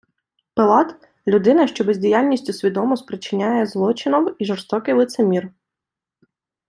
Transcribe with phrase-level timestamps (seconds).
[0.55, 0.95] Пилат—
[1.29, 5.49] людина, що бездіяльністю свідомо сприяє злочинов і жорстокий лицемір